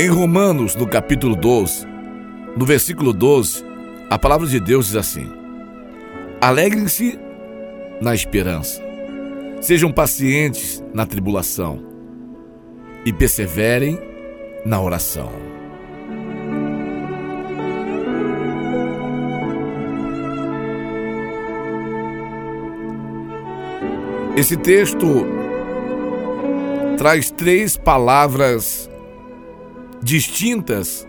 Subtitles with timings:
[0.00, 1.86] Em Romanos, no capítulo 12,
[2.56, 3.62] no versículo 12,
[4.08, 5.30] a palavra de Deus diz assim:
[6.40, 7.18] Alegrem-se
[8.00, 8.82] na esperança,
[9.60, 11.84] sejam pacientes na tribulação
[13.04, 13.98] e perseverem
[14.64, 15.30] na oração.
[24.34, 25.26] Esse texto
[26.96, 28.88] traz três palavras
[30.02, 31.06] distintas,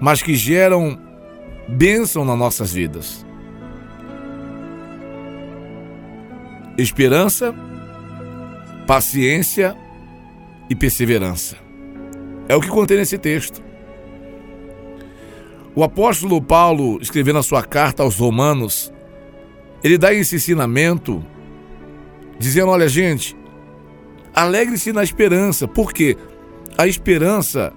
[0.00, 0.98] mas que geram
[1.68, 3.24] bênção nas nossas vidas.
[6.76, 7.54] Esperança,
[8.86, 9.76] paciência
[10.68, 11.56] e perseverança.
[12.48, 13.62] É o que contém nesse texto.
[15.74, 18.92] O apóstolo Paulo, escrevendo a sua carta aos Romanos,
[19.82, 21.24] ele dá esse ensinamento
[22.38, 23.36] dizendo: olha, gente,
[24.34, 26.16] alegre-se na esperança, porque
[26.76, 27.72] a esperança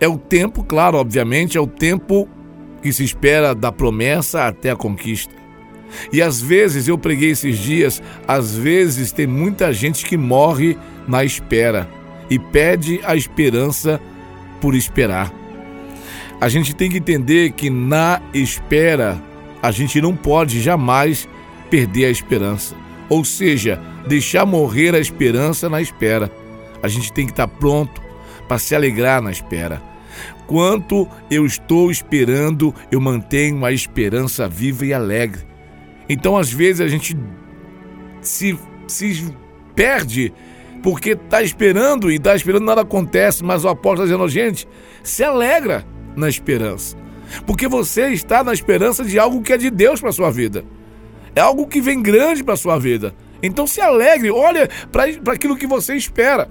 [0.00, 2.28] é o tempo, claro, obviamente, é o tempo
[2.82, 5.32] que se espera da promessa até a conquista.
[6.12, 11.24] E às vezes, eu preguei esses dias, às vezes tem muita gente que morre na
[11.24, 11.88] espera
[12.28, 14.00] e pede a esperança
[14.60, 15.32] por esperar.
[16.40, 19.22] A gente tem que entender que na espera
[19.62, 21.28] a gente não pode jamais
[21.70, 22.74] perder a esperança.
[23.08, 26.30] Ou seja, deixar morrer a esperança na espera.
[26.82, 28.03] A gente tem que estar pronto
[28.48, 29.82] para se alegrar na espera.
[30.46, 35.42] Quanto eu estou esperando, eu mantenho a esperança viva e alegre.
[36.08, 37.16] Então, às vezes, a gente
[38.20, 39.34] se, se
[39.74, 40.32] perde
[40.82, 44.68] porque está esperando e está esperando nada acontece, mas o apóstolo está dizendo, gente,
[45.02, 45.84] se alegra
[46.14, 46.96] na esperança.
[47.46, 50.62] Porque você está na esperança de algo que é de Deus para sua vida.
[51.34, 53.14] É algo que vem grande para sua vida.
[53.42, 56.48] Então se alegre, olha para aquilo que você espera.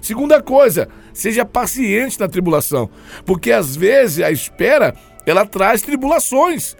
[0.00, 0.88] Segunda coisa,
[1.20, 2.88] seja paciente na tribulação,
[3.26, 4.94] porque às vezes a espera
[5.26, 6.76] ela traz tribulações.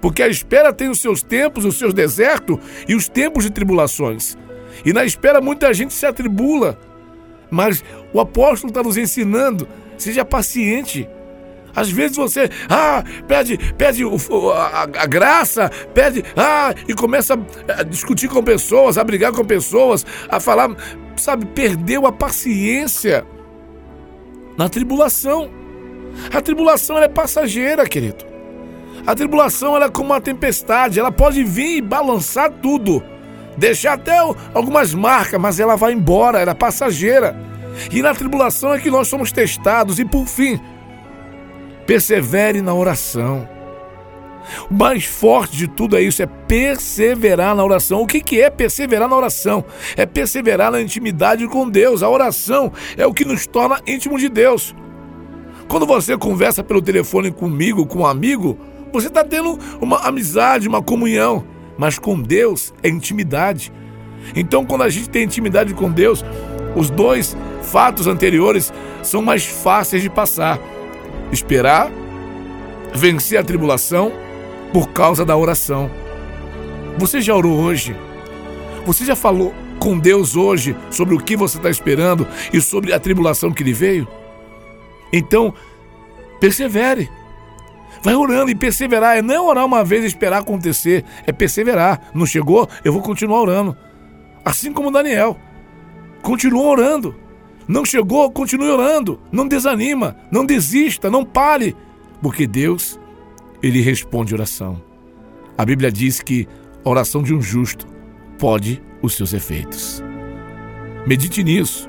[0.00, 4.36] Porque a espera tem os seus tempos, os seus desertos e os tempos de tribulações.
[4.84, 6.78] E na espera muita gente se atribula.
[7.50, 11.08] Mas o apóstolo está nos ensinando: seja paciente.
[11.74, 18.28] Às vezes você, ah, pede, pede a, a, graça, pede, ah, e começa a discutir
[18.28, 20.70] com pessoas, a brigar com pessoas, a falar,
[21.16, 23.24] sabe, perdeu a paciência
[24.58, 25.48] na tribulação.
[26.34, 28.26] A tribulação é passageira, querido.
[29.06, 33.02] A tribulação é como uma tempestade, ela pode vir e balançar tudo,
[33.56, 34.18] deixar até
[34.52, 37.36] algumas marcas, mas ela vai embora, ela é passageira.
[37.92, 40.60] E na tribulação é que nós somos testados, e por fim,
[41.86, 43.48] persevere na oração.
[44.70, 48.02] O mais forte de tudo é isso, é perseverar na oração.
[48.02, 49.64] O que, que é perseverar na oração?
[49.96, 52.02] É perseverar na intimidade com Deus.
[52.02, 54.74] A oração é o que nos torna íntimo de Deus.
[55.68, 58.58] Quando você conversa pelo telefone comigo, com um amigo,
[58.92, 61.44] você está tendo uma amizade, uma comunhão.
[61.76, 63.72] Mas com Deus é intimidade.
[64.34, 66.24] Então, quando a gente tem intimidade com Deus,
[66.74, 68.72] os dois fatos anteriores
[69.02, 70.58] são mais fáceis de passar:
[71.30, 71.90] esperar,
[72.94, 74.12] vencer a tribulação
[74.72, 75.90] por causa da oração.
[76.98, 77.96] Você já orou hoje?
[78.84, 82.98] Você já falou com Deus hoje sobre o que você está esperando e sobre a
[82.98, 84.08] tribulação que lhe veio?
[85.12, 85.54] Então,
[86.40, 87.10] persevere.
[88.02, 89.16] Vai orando e perseverar.
[89.16, 92.10] É não orar uma vez e esperar acontecer, é perseverar.
[92.14, 92.68] Não chegou?
[92.84, 93.76] Eu vou continuar orando.
[94.44, 95.36] Assim como Daniel.
[96.22, 97.14] Continua orando.
[97.66, 98.30] Não chegou?
[98.30, 99.20] Continue orando.
[99.30, 101.76] Não desanima, não desista, não pare.
[102.22, 102.98] Porque Deus
[103.62, 104.80] ele responde oração.
[105.56, 106.46] A Bíblia diz que
[106.84, 107.86] a oração de um justo
[108.38, 110.02] pode os seus efeitos.
[111.06, 111.88] Medite nisso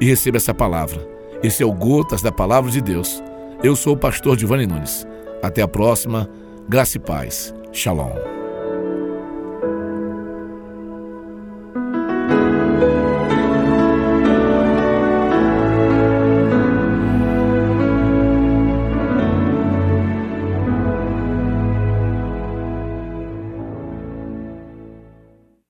[0.00, 1.06] e receba essa palavra.
[1.42, 3.22] Esse é o Gotas da Palavra de Deus.
[3.62, 5.06] Eu sou o pastor Giovanni Nunes.
[5.42, 6.28] Até a próxima.
[6.68, 7.54] Graça e paz.
[7.72, 8.37] Shalom.